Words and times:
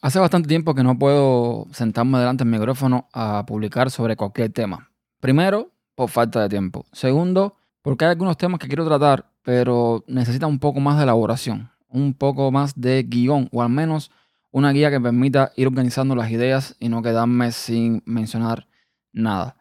Hace 0.00 0.20
bastante 0.20 0.46
tiempo 0.46 0.76
que 0.76 0.84
no 0.84 0.96
puedo 0.96 1.66
sentarme 1.72 2.18
delante 2.18 2.44
del 2.44 2.52
micrófono 2.52 3.08
a 3.12 3.44
publicar 3.44 3.90
sobre 3.90 4.14
cualquier 4.14 4.52
tema. 4.52 4.92
Primero, 5.18 5.72
por 5.96 6.08
falta 6.08 6.40
de 6.40 6.48
tiempo. 6.48 6.86
Segundo, 6.92 7.56
porque 7.82 8.04
hay 8.04 8.12
algunos 8.12 8.36
temas 8.36 8.60
que 8.60 8.68
quiero 8.68 8.86
tratar, 8.86 9.32
pero 9.42 10.04
necesitan 10.06 10.50
un 10.50 10.60
poco 10.60 10.78
más 10.78 10.98
de 10.98 11.02
elaboración, 11.02 11.72
un 11.88 12.14
poco 12.14 12.52
más 12.52 12.80
de 12.80 13.02
guion, 13.02 13.48
o 13.50 13.60
al 13.60 13.70
menos 13.70 14.12
una 14.52 14.70
guía 14.70 14.88
que 14.92 15.00
permita 15.00 15.50
ir 15.56 15.66
organizando 15.66 16.14
las 16.14 16.30
ideas 16.30 16.76
y 16.78 16.88
no 16.88 17.02
quedarme 17.02 17.50
sin 17.50 18.00
mencionar 18.06 18.68
nada. 19.12 19.56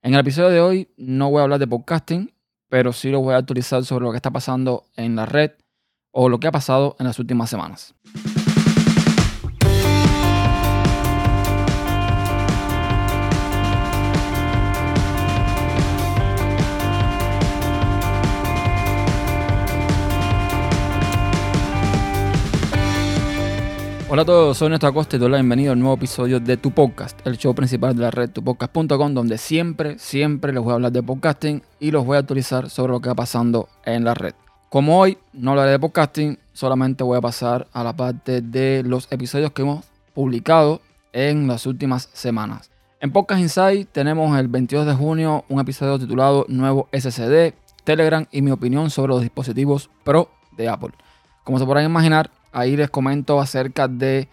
En 0.00 0.14
el 0.14 0.20
episodio 0.20 0.48
de 0.48 0.60
hoy 0.62 0.88
no 0.96 1.30
voy 1.30 1.40
a 1.40 1.42
hablar 1.42 1.60
de 1.60 1.66
podcasting, 1.66 2.32
pero 2.70 2.94
sí 2.94 3.10
lo 3.10 3.20
voy 3.20 3.34
a 3.34 3.36
actualizar 3.36 3.84
sobre 3.84 4.06
lo 4.06 4.10
que 4.12 4.16
está 4.16 4.30
pasando 4.30 4.84
en 4.96 5.16
la 5.16 5.26
red 5.26 5.50
o 6.12 6.30
lo 6.30 6.40
que 6.40 6.46
ha 6.46 6.52
pasado 6.52 6.96
en 6.98 7.06
las 7.06 7.18
últimas 7.18 7.50
semanas. 7.50 7.94
Hola 24.12 24.22
a 24.22 24.26
todos, 24.26 24.58
soy 24.58 24.68
Néstor 24.68 24.90
Acosta 24.90 25.16
y 25.16 25.18
doy 25.18 25.30
la 25.30 25.38
bienvenida 25.38 25.72
al 25.72 25.78
nuevo 25.78 25.94
episodio 25.94 26.38
de 26.38 26.58
Tu 26.58 26.70
Podcast, 26.70 27.26
el 27.26 27.38
show 27.38 27.54
principal 27.54 27.96
de 27.96 28.02
la 28.02 28.10
red 28.10 28.28
tupodcast.com, 28.28 29.14
donde 29.14 29.38
siempre, 29.38 29.98
siempre 29.98 30.52
les 30.52 30.62
voy 30.62 30.72
a 30.72 30.74
hablar 30.74 30.92
de 30.92 31.02
podcasting 31.02 31.62
y 31.80 31.90
los 31.92 32.04
voy 32.04 32.16
a 32.16 32.20
actualizar 32.20 32.68
sobre 32.68 32.92
lo 32.92 33.00
que 33.00 33.08
va 33.08 33.14
pasando 33.14 33.70
en 33.86 34.04
la 34.04 34.12
red. 34.12 34.34
Como 34.68 34.98
hoy 34.98 35.16
no 35.32 35.52
hablaré 35.52 35.70
de 35.70 35.78
podcasting, 35.78 36.38
solamente 36.52 37.02
voy 37.02 37.16
a 37.16 37.22
pasar 37.22 37.68
a 37.72 37.82
la 37.82 37.96
parte 37.96 38.42
de 38.42 38.82
los 38.84 39.10
episodios 39.10 39.52
que 39.52 39.62
hemos 39.62 39.86
publicado 40.12 40.82
en 41.14 41.46
las 41.46 41.64
últimas 41.64 42.10
semanas. 42.12 42.70
En 43.00 43.12
Podcast 43.12 43.40
Insight 43.40 43.88
tenemos 43.92 44.38
el 44.38 44.48
22 44.48 44.84
de 44.84 44.92
junio 44.92 45.46
un 45.48 45.58
episodio 45.58 45.98
titulado 45.98 46.44
Nuevo 46.50 46.86
SSD, 46.92 47.54
Telegram 47.84 48.26
y 48.30 48.42
mi 48.42 48.50
opinión 48.50 48.90
sobre 48.90 49.14
los 49.14 49.22
dispositivos 49.22 49.88
Pro 50.04 50.28
de 50.54 50.68
Apple. 50.68 50.90
Como 51.44 51.58
se 51.58 51.64
podrán 51.64 51.86
imaginar, 51.86 52.30
Ahí 52.52 52.76
les 52.76 52.90
comento 52.90 53.40
acerca 53.40 53.88
de 53.88 54.28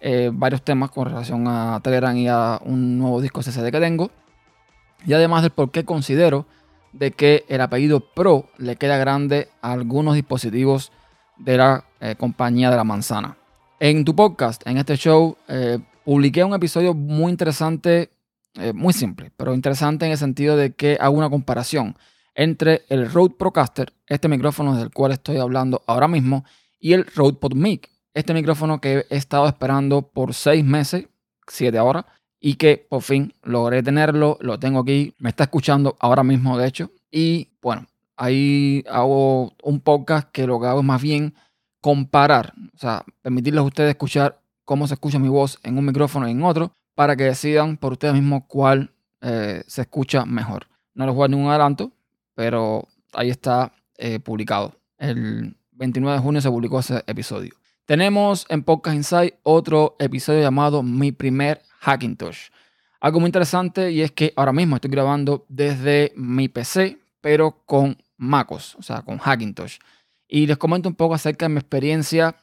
eh, 0.00 0.30
varios 0.32 0.62
temas 0.62 0.90
con 0.90 1.06
relación 1.06 1.46
a 1.48 1.80
Telegram 1.82 2.16
y 2.16 2.28
a 2.28 2.60
un 2.64 2.98
nuevo 2.98 3.20
disco 3.20 3.42
SSD 3.42 3.70
que 3.70 3.80
tengo. 3.80 4.10
Y 5.06 5.14
además 5.14 5.42
del 5.42 5.52
por 5.52 5.70
qué 5.70 5.84
considero 5.84 6.46
de 6.92 7.12
que 7.12 7.44
el 7.48 7.60
apellido 7.60 8.00
Pro 8.00 8.46
le 8.58 8.76
queda 8.76 8.98
grande 8.98 9.48
a 9.62 9.72
algunos 9.72 10.14
dispositivos 10.14 10.92
de 11.38 11.56
la 11.56 11.84
eh, 12.00 12.14
compañía 12.16 12.70
de 12.70 12.76
la 12.76 12.84
manzana. 12.84 13.36
En 13.80 14.04
tu 14.04 14.14
podcast, 14.14 14.66
en 14.66 14.76
este 14.76 14.96
show, 14.96 15.36
eh, 15.48 15.78
publiqué 16.04 16.44
un 16.44 16.54
episodio 16.54 16.94
muy 16.94 17.30
interesante, 17.30 18.10
muy 18.74 18.92
simple, 18.92 19.32
pero 19.34 19.54
interesante 19.54 20.04
en 20.04 20.12
el 20.12 20.18
sentido 20.18 20.58
de 20.58 20.74
que 20.74 20.98
hago 21.00 21.16
una 21.16 21.30
comparación 21.30 21.96
entre 22.34 22.82
el 22.88 23.10
Rode 23.10 23.34
Procaster, 23.38 23.94
este 24.06 24.28
micrófono 24.28 24.76
del 24.76 24.90
cual 24.90 25.12
estoy 25.12 25.38
hablando 25.38 25.82
ahora 25.86 26.06
mismo, 26.06 26.44
y 26.82 26.92
el 26.92 27.06
Rode 27.06 27.34
PodMic. 27.34 27.88
Este 28.12 28.34
micrófono 28.34 28.80
que 28.80 29.06
he 29.08 29.16
estado 29.16 29.46
esperando 29.46 30.02
por 30.02 30.34
seis 30.34 30.64
meses, 30.64 31.06
siete 31.46 31.78
horas, 31.78 32.04
y 32.40 32.56
que 32.56 32.86
por 32.90 33.02
fin 33.02 33.32
logré 33.42 33.82
tenerlo, 33.82 34.36
lo 34.40 34.58
tengo 34.58 34.80
aquí, 34.80 35.14
me 35.18 35.30
está 35.30 35.44
escuchando 35.44 35.96
ahora 36.00 36.24
mismo 36.24 36.58
de 36.58 36.66
hecho. 36.66 36.90
Y 37.10 37.52
bueno, 37.62 37.86
ahí 38.16 38.84
hago 38.90 39.52
un 39.62 39.80
podcast 39.80 40.28
que 40.32 40.46
lo 40.46 40.60
que 40.60 40.66
hago 40.66 40.80
es 40.80 40.84
más 40.84 41.00
bien 41.00 41.34
comparar, 41.80 42.52
o 42.74 42.78
sea, 42.78 43.04
permitirles 43.22 43.60
a 43.60 43.64
ustedes 43.64 43.90
escuchar 43.90 44.40
cómo 44.64 44.86
se 44.88 44.94
escucha 44.94 45.20
mi 45.20 45.28
voz 45.28 45.58
en 45.62 45.78
un 45.78 45.86
micrófono 45.86 46.28
y 46.28 46.32
en 46.32 46.42
otro, 46.42 46.72
para 46.94 47.16
que 47.16 47.24
decidan 47.24 47.76
por 47.76 47.92
ustedes 47.92 48.14
mismos 48.14 48.42
cuál 48.48 48.92
eh, 49.20 49.62
se 49.68 49.82
escucha 49.82 50.26
mejor. 50.26 50.66
No 50.94 51.06
les 51.06 51.14
voy 51.14 51.22
a 51.22 51.24
dar 51.24 51.30
ningún 51.30 51.48
adelanto, 51.48 51.92
pero 52.34 52.88
ahí 53.12 53.30
está 53.30 53.72
eh, 53.96 54.18
publicado 54.18 54.74
el 54.98 55.56
29 55.82 56.16
de 56.16 56.22
junio 56.22 56.40
se 56.40 56.48
publicó 56.48 56.78
ese 56.78 57.02
episodio. 57.08 57.54
Tenemos 57.86 58.46
en 58.48 58.62
Podcast 58.62 58.94
Insight 58.94 59.34
otro 59.42 59.96
episodio 59.98 60.40
llamado 60.40 60.84
Mi 60.84 61.10
primer 61.10 61.60
Hackintosh. 61.80 62.50
Algo 63.00 63.18
muy 63.18 63.26
interesante 63.26 63.90
y 63.90 64.00
es 64.00 64.12
que 64.12 64.32
ahora 64.36 64.52
mismo 64.52 64.76
estoy 64.76 64.92
grabando 64.92 65.44
desde 65.48 66.12
mi 66.14 66.48
PC, 66.48 67.00
pero 67.20 67.64
con 67.66 68.00
MacOS, 68.16 68.76
o 68.76 68.82
sea, 68.82 69.02
con 69.02 69.18
Hackintosh. 69.18 69.78
Y 70.28 70.46
les 70.46 70.56
comento 70.56 70.88
un 70.88 70.94
poco 70.94 71.14
acerca 71.14 71.46
de 71.46 71.48
mi 71.48 71.58
experiencia 71.58 72.36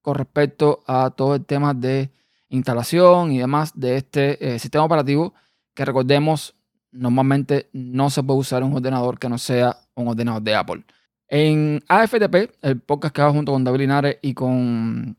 con 0.00 0.14
respecto 0.14 0.84
a 0.86 1.10
todo 1.10 1.34
el 1.34 1.44
tema 1.44 1.74
de 1.74 2.12
instalación 2.48 3.32
y 3.32 3.38
demás 3.38 3.72
de 3.74 3.96
este 3.96 4.54
eh, 4.54 4.60
sistema 4.60 4.84
operativo 4.84 5.34
que 5.74 5.84
recordemos 5.84 6.54
normalmente 6.92 7.68
no 7.72 8.08
se 8.08 8.22
puede 8.22 8.38
usar 8.38 8.62
un 8.62 8.72
ordenador 8.72 9.18
que 9.18 9.28
no 9.28 9.38
sea 9.38 9.78
un 9.96 10.06
ordenador 10.06 10.42
de 10.42 10.54
Apple. 10.54 10.84
En 11.28 11.82
AFTP, 11.88 12.52
el 12.62 12.80
podcast 12.80 13.14
que 13.14 13.22
hago 13.22 13.32
junto 13.32 13.52
con 13.52 13.64
David 13.64 13.80
Linares 13.80 14.18
y 14.20 14.34
con 14.34 15.16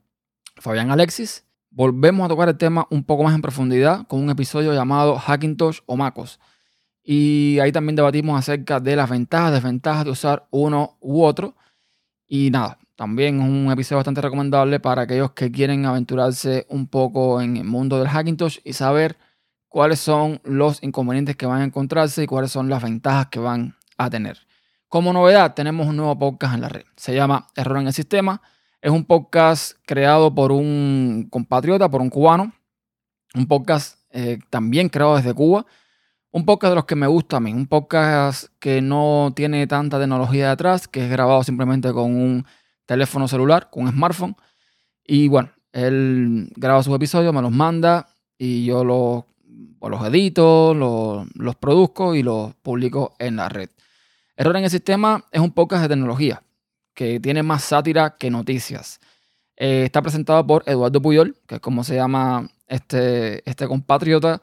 Fabián 0.56 0.90
Alexis, 0.90 1.44
volvemos 1.70 2.24
a 2.24 2.28
tocar 2.28 2.48
el 2.48 2.56
tema 2.56 2.86
un 2.90 3.04
poco 3.04 3.24
más 3.24 3.34
en 3.34 3.42
profundidad 3.42 4.06
con 4.06 4.22
un 4.22 4.30
episodio 4.30 4.72
llamado 4.72 5.18
Hackintosh 5.18 5.80
o 5.86 5.96
MacOS. 5.96 6.38
Y 7.02 7.58
ahí 7.60 7.72
también 7.72 7.96
debatimos 7.96 8.38
acerca 8.38 8.80
de 8.80 8.96
las 8.96 9.10
ventajas, 9.10 9.52
desventajas 9.52 10.04
de 10.04 10.10
usar 10.12 10.46
uno 10.50 10.96
u 11.00 11.22
otro. 11.22 11.56
Y 12.26 12.50
nada, 12.50 12.78
también 12.96 13.40
es 13.40 13.48
un 13.48 13.70
episodio 13.70 13.98
bastante 13.98 14.22
recomendable 14.22 14.80
para 14.80 15.02
aquellos 15.02 15.32
que 15.32 15.52
quieren 15.52 15.86
aventurarse 15.86 16.66
un 16.68 16.86
poco 16.86 17.40
en 17.40 17.56
el 17.58 17.64
mundo 17.64 17.98
del 17.98 18.08
Hackintosh 18.08 18.60
y 18.64 18.72
saber 18.72 19.16
cuáles 19.68 20.00
son 20.00 20.40
los 20.44 20.82
inconvenientes 20.82 21.36
que 21.36 21.46
van 21.46 21.60
a 21.60 21.64
encontrarse 21.64 22.22
y 22.22 22.26
cuáles 22.26 22.52
son 22.52 22.68
las 22.68 22.82
ventajas 22.82 23.26
que 23.26 23.38
van 23.38 23.76
a 23.98 24.08
tener. 24.08 24.46
Como 24.88 25.12
novedad, 25.12 25.52
tenemos 25.54 25.88
un 25.88 25.96
nuevo 25.96 26.16
podcast 26.16 26.54
en 26.54 26.60
la 26.60 26.68
red. 26.68 26.84
Se 26.94 27.12
llama 27.12 27.48
Error 27.56 27.78
en 27.78 27.88
el 27.88 27.92
Sistema. 27.92 28.40
Es 28.80 28.92
un 28.92 29.04
podcast 29.04 29.72
creado 29.84 30.32
por 30.32 30.52
un 30.52 31.26
compatriota, 31.28 31.90
por 31.90 32.00
un 32.00 32.08
cubano. 32.08 32.52
Un 33.34 33.48
podcast 33.48 33.98
eh, 34.10 34.38
también 34.48 34.88
creado 34.88 35.16
desde 35.16 35.34
Cuba. 35.34 35.66
Un 36.30 36.44
podcast 36.44 36.70
de 36.70 36.74
los 36.76 36.84
que 36.84 36.94
me 36.94 37.08
gusta 37.08 37.38
a 37.38 37.40
mí. 37.40 37.52
Un 37.52 37.66
podcast 37.66 38.46
que 38.60 38.80
no 38.80 39.32
tiene 39.34 39.66
tanta 39.66 39.98
tecnología 39.98 40.50
detrás, 40.50 40.86
que 40.86 41.04
es 41.04 41.10
grabado 41.10 41.42
simplemente 41.42 41.92
con 41.92 42.14
un 42.14 42.46
teléfono 42.86 43.26
celular, 43.26 43.70
con 43.70 43.84
un 43.84 43.90
smartphone. 43.90 44.36
Y 45.04 45.26
bueno, 45.26 45.50
él 45.72 46.52
graba 46.54 46.84
sus 46.84 46.94
episodios, 46.94 47.34
me 47.34 47.42
los 47.42 47.50
manda 47.50 48.06
y 48.38 48.64
yo 48.64 48.84
los, 48.84 49.24
los 49.80 50.06
edito, 50.06 50.74
los, 50.74 51.26
los 51.34 51.56
produzco 51.56 52.14
y 52.14 52.22
los 52.22 52.54
publico 52.54 53.14
en 53.18 53.34
la 53.34 53.48
red. 53.48 53.68
Error 54.36 54.54
en 54.58 54.64
el 54.64 54.70
sistema 54.70 55.24
es 55.32 55.40
un 55.40 55.50
podcast 55.50 55.82
de 55.82 55.88
tecnología 55.88 56.42
que 56.92 57.18
tiene 57.20 57.42
más 57.42 57.64
sátira 57.64 58.16
que 58.18 58.30
noticias. 58.30 59.00
Eh, 59.56 59.84
está 59.84 60.02
presentado 60.02 60.46
por 60.46 60.62
Eduardo 60.66 61.00
Puyol, 61.00 61.36
que 61.46 61.54
es 61.54 61.60
como 61.62 61.82
se 61.84 61.94
llama 61.94 62.50
este, 62.66 63.48
este 63.48 63.66
compatriota, 63.66 64.42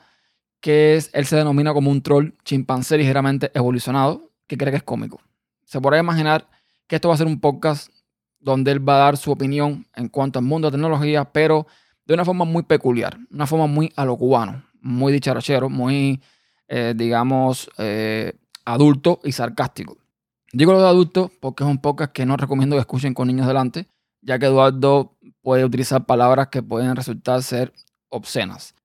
que 0.59 0.95
es, 0.95 1.11
él 1.13 1.27
se 1.27 1.35
denomina 1.35 1.73
como 1.73 1.91
un 1.91 2.01
troll 2.01 2.33
chimpancé 2.43 2.97
ligeramente 2.97 3.51
evolucionado, 3.53 4.31
que 4.47 4.57
cree 4.57 4.71
que 4.71 4.77
es 4.77 4.83
cómico. 4.83 5.21
Se 5.63 5.79
podrá 5.79 5.99
imaginar 5.99 6.47
que 6.87 6.95
esto 6.95 7.09
va 7.09 7.13
a 7.13 7.17
ser 7.17 7.27
un 7.27 7.39
podcast 7.39 7.91
donde 8.39 8.71
él 8.71 8.87
va 8.87 8.95
a 8.95 9.05
dar 9.05 9.17
su 9.17 9.31
opinión 9.31 9.85
en 9.95 10.09
cuanto 10.09 10.39
al 10.39 10.45
mundo 10.45 10.69
de 10.69 10.71
tecnología, 10.71 11.25
pero 11.25 11.67
de 12.05 12.15
una 12.15 12.25
forma 12.25 12.45
muy 12.45 12.63
peculiar, 12.63 13.15
una 13.31 13.45
forma 13.45 13.67
muy 13.67 13.93
a 13.95 14.05
lo 14.05 14.17
cubano, 14.17 14.63
muy 14.81 15.13
dicharachero, 15.13 15.69
muy, 15.69 16.19
eh, 16.67 16.93
digamos, 16.95 17.69
eh, 17.77 18.33
adulto 18.65 19.19
y 19.23 19.31
sarcástico. 19.31 19.97
Digo 20.51 20.71
lo 20.73 20.81
de 20.81 20.87
adulto 20.87 21.31
porque 21.39 21.63
es 21.63 21.69
un 21.69 21.79
podcast 21.79 22.11
que 22.11 22.25
no 22.25 22.37
recomiendo 22.37 22.75
que 22.75 22.81
escuchen 22.81 23.13
con 23.13 23.27
niños 23.27 23.47
delante, 23.47 23.87
ya 24.21 24.39
que 24.39 24.45
Eduardo 24.45 25.15
puede 25.41 25.65
utilizar 25.65 26.05
palabras 26.05 26.49
que 26.49 26.61
pueden 26.61 26.95
resultar 26.95 27.41
ser 27.43 27.73
obscenas. 28.09 28.75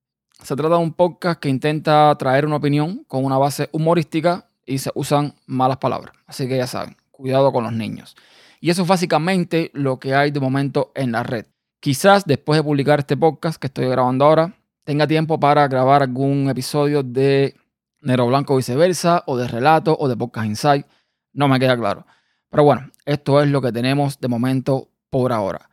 Se 0.43 0.57
trata 0.57 0.77
de 0.77 0.83
un 0.83 0.93
podcast 0.93 1.41
que 1.41 1.49
intenta 1.49 2.15
traer 2.19 2.47
una 2.47 2.57
opinión 2.57 3.05
con 3.07 3.25
una 3.25 3.39
base 3.39 3.69
humorística 3.73 4.49
y 4.65 4.79
se 4.79 4.91
usan 4.95 5.35
malas 5.47 5.79
palabras. 5.79 6.15
Así 6.27 6.49
que 6.49 6.57
ya 6.57 6.67
saben, 6.67 6.97
cuidado 7.11 7.53
con 7.53 7.65
los 7.65 7.73
niños. 7.73 8.17
Y 8.61 8.71
eso 8.71 8.83
es 8.83 8.89
básicamente 8.89 9.71
lo 9.75 9.99
que 9.99 10.15
hay 10.15 10.31
de 10.31 10.41
momento 10.41 10.93
en 10.95 11.13
la 11.13 11.23
red. 11.23 11.47
Quizás 11.81 12.25
después 12.25 12.59
de 12.59 12.65
publicar 12.65 12.99
este 12.99 13.17
podcast 13.17 13.61
que 13.61 13.69
estoy 13.69 13.87
grabando 13.89 14.25
ahora, 14.25 14.55
tenga 14.85 15.07
tiempo 15.07 15.39
para 15.39 15.69
grabar 15.69 16.03
algún 16.03 16.49
episodio 16.49 17.03
de 17.03 17.55
Nero 18.01 18.27
Blanco 18.27 18.57
viceversa, 18.57 19.25
o 19.27 19.37
de 19.37 19.49
relato, 19.49 19.97
o 19.99 20.09
de 20.09 20.17
podcast 20.17 20.47
insight. 20.47 20.87
No 21.33 21.49
me 21.49 21.59
queda 21.59 21.77
claro. 21.77 22.07
Pero 22.51 22.65
bueno, 22.65 22.91
esto 23.05 23.43
es 23.43 23.49
lo 23.49 23.61
que 23.61 23.73
tenemos 23.73 24.21
de 24.21 24.29
momento 24.29 24.89
por 25.11 25.33
ahora. 25.33 25.69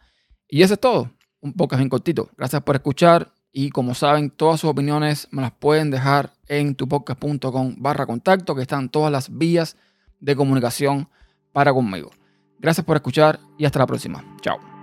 Y 0.48 0.62
eso 0.62 0.74
es 0.74 0.80
todo. 0.80 1.12
Un 1.42 1.54
podcast 1.54 1.80
bien 1.80 1.90
cortito. 1.90 2.30
Gracias 2.38 2.62
por 2.64 2.76
escuchar. 2.76 3.32
Y 3.52 3.70
como 3.70 3.94
saben, 3.94 4.30
todas 4.32 4.60
sus 4.60 4.70
opiniones 4.70 5.28
me 5.32 5.42
las 5.42 5.52
pueden 5.52 5.90
dejar 5.90 6.34
en 6.48 6.76
tupodcast.com 6.76 7.76
barra 7.78 8.06
contacto, 8.06 8.54
que 8.54 8.62
están 8.62 8.90
todas 8.90 9.12
las 9.12 9.36
vías 9.36 9.78
de 10.20 10.36
comunicación 10.36 11.08
para 11.54 11.72
conmigo. 11.72 12.12
Gracias 12.60 12.86
por 12.86 12.98
escuchar 12.98 13.40
y 13.58 13.66
hasta 13.66 13.80
la 13.80 13.88
próxima. 13.88 14.24
Chao. 14.42 14.75